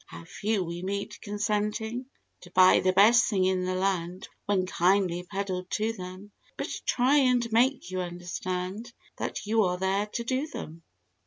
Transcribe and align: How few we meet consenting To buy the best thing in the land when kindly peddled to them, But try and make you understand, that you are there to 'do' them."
How 0.07 0.23
few 0.23 0.63
we 0.63 0.81
meet 0.81 1.21
consenting 1.21 2.07
To 2.39 2.49
buy 2.49 2.79
the 2.79 2.91
best 2.91 3.29
thing 3.29 3.45
in 3.45 3.65
the 3.65 3.75
land 3.75 4.27
when 4.47 4.65
kindly 4.65 5.21
peddled 5.29 5.69
to 5.69 5.93
them, 5.93 6.31
But 6.57 6.69
try 6.87 7.17
and 7.17 7.47
make 7.51 7.91
you 7.91 7.99
understand, 7.99 8.91
that 9.17 9.45
you 9.45 9.61
are 9.61 9.77
there 9.77 10.07
to 10.07 10.23
'do' 10.23 10.47
them." 10.47 10.81